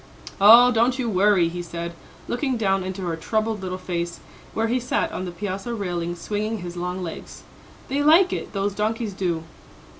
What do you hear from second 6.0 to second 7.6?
swinging his long legs,